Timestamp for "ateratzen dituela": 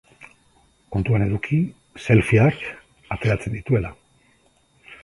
3.19-3.95